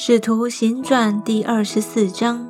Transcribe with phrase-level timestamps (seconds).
[0.00, 2.48] 使徒行传第二十四章，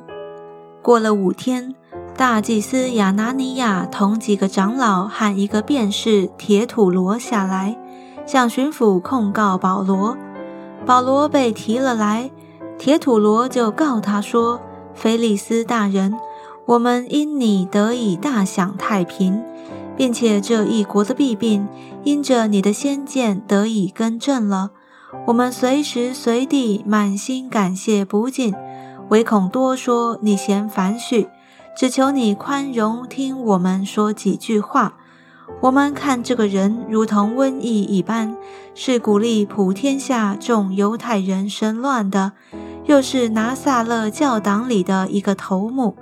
[0.83, 1.73] 过了五天，
[2.15, 7.75] 大祭司亚拿尼亚同几个长老和一个便士铁土罗下来，
[8.27, 10.15] 向巡抚控告保罗。
[10.85, 12.29] 保罗被提了来，
[12.77, 14.61] 铁土罗就告他说
[14.93, 16.13] ：“菲利斯大人，
[16.67, 19.41] 我们因你得以大享太平，
[19.97, 21.67] 并且这一国的弊病
[22.03, 24.69] 因着你的先见得以更正了。”
[25.25, 28.53] 我们随时随地满心感谢不尽，
[29.09, 31.27] 唯恐多说你嫌烦絮，
[31.75, 34.93] 只求你宽容听我们说几句话。
[35.61, 38.37] 我们看这个人如同瘟疫一般，
[38.75, 42.33] 是鼓励普天下众犹太人生乱的，
[42.85, 45.95] 又是拿撒勒教党里的一个头目，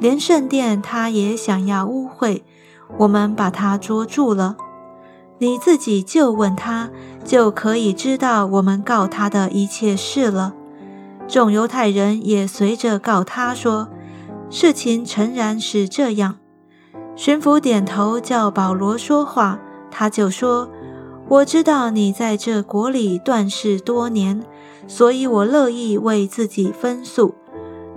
[0.00, 2.42] 连圣殿他也想要污秽，
[2.98, 4.56] 我们把他捉住了。
[5.40, 6.90] 你自己就问他，
[7.24, 10.54] 就可以知道我们告他的一切事了。
[11.26, 13.88] 众犹太人也随着告他说，
[14.50, 16.36] 事情诚然是这样。
[17.16, 19.58] 巡抚点头叫保罗说话，
[19.90, 20.68] 他就说
[21.28, 24.44] ：“我知道你在这国里断事多年，
[24.86, 27.34] 所以我乐意为自己分诉。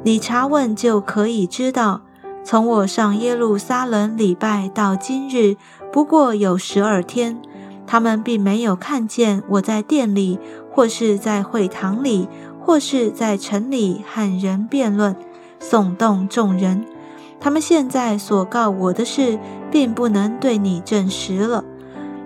[0.04, 2.04] 你查问就可以知道。”
[2.46, 5.56] 从我上耶路撒冷礼拜到今日，
[5.94, 7.42] 不过有十二天，
[7.88, 10.38] 他们并没有看见我在殿里，
[10.70, 12.28] 或是在会堂里，
[12.60, 15.16] 或是在城里和人辩论，
[15.62, 16.86] 耸动众人。
[17.40, 19.40] 他们现在所告我的事，
[19.72, 21.64] 并不能对你证实了。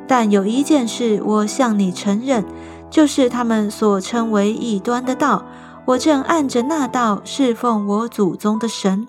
[0.08, 2.44] 但有一件事，我向你承认，
[2.90, 5.46] 就是他们所称为异端的道，
[5.86, 9.08] 我正按着那道侍奉我祖宗的神。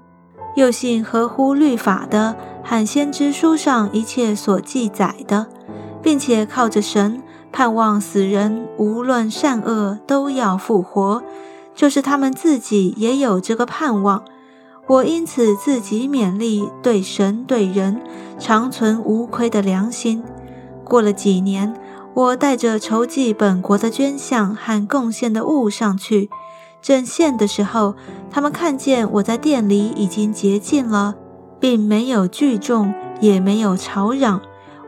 [0.59, 5.47] 又信合乎律法的，和先知书上一切所记载的，
[6.03, 11.23] 并且靠着神盼望死人无论善恶都要复活，
[11.77, 14.25] 就是他们自己也有这个盼望。
[14.89, 18.01] 我因此自己勉励，对神对人
[18.41, 20.25] 常存无亏的良心。
[20.83, 21.73] 过了几年，
[22.15, 26.29] 我带着筹集本国的捐项和贡献的物上去。
[26.81, 27.97] 正献的时候，
[28.31, 31.15] 他们看见我在店里已经洁净了，
[31.59, 34.41] 并没有聚众，也没有吵嚷，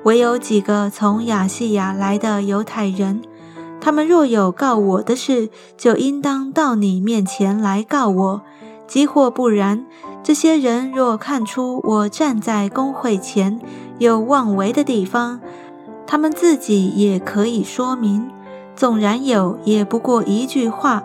[0.04, 3.22] 唯有几个从亚细亚来的犹太人。
[3.80, 8.42] 他们若有告我的事，就应当到你面前来告我；
[8.86, 9.86] 即或不然，
[10.22, 13.58] 这些人若看出我站在公会前
[13.98, 15.40] 有妄为的地方，
[16.06, 18.30] 他们自己也可以说明。
[18.76, 21.02] 纵然有，也不过一句话。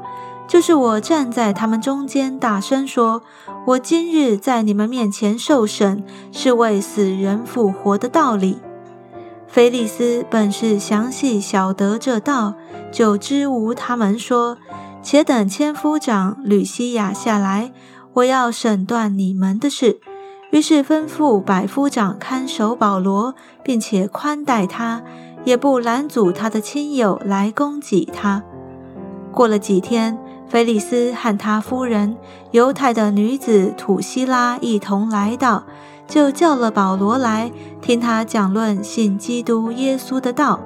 [0.47, 3.23] 就是我站在他们中间，大声说
[3.65, 8.59] ：“我今日在你们面前受审，是为死人复活的道理。”
[9.49, 12.53] 菲利斯本是详细晓得这道，
[12.91, 14.57] 就知无他们说
[15.01, 17.71] ：“且等千夫长吕西亚下来，
[18.13, 19.99] 我要审断你们的事。”
[20.51, 25.01] 于是吩咐百夫长看守保罗，并且宽待他，
[25.43, 28.43] 也不拦阻他的亲友来攻击他。
[29.33, 30.17] 过了几天。
[30.47, 32.15] 菲利斯和他夫人
[32.51, 35.63] 犹太的女子土希拉一同来到，
[36.07, 37.51] 就叫了保罗来
[37.81, 40.59] 听他讲论信基督耶稣的道。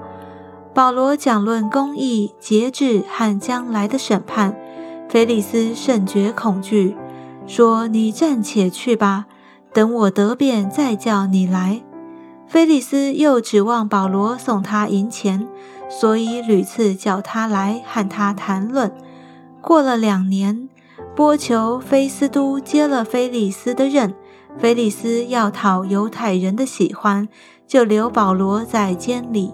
[0.74, 4.56] 保罗讲论公义、节制和将来的审判。
[5.10, 6.96] 菲利斯甚觉恐惧，
[7.48, 9.26] 说：“你暂且去吧，
[9.74, 11.82] 等我得便再叫你来。”
[12.46, 15.48] 菲利斯又指望保罗送他银钱，
[15.90, 18.92] 所以屡次叫他来和他谈论。
[19.62, 20.70] 过了两年，
[21.16, 24.16] 波求菲斯都接了菲利斯的任，
[24.58, 27.28] 菲利斯要讨犹太人的喜欢，
[27.68, 29.54] 就留保罗在监里。